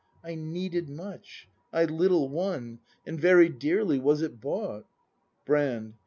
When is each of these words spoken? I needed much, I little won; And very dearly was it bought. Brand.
I 0.23 0.33
needed 0.33 0.89
much, 0.89 1.47
I 1.71 1.85
little 1.85 2.27
won; 2.27 2.79
And 3.05 3.21
very 3.21 3.49
dearly 3.49 3.99
was 3.99 4.23
it 4.23 4.41
bought. 4.41 4.87
Brand. 5.45 5.93